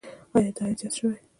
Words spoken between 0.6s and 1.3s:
عاید زیات شوی؟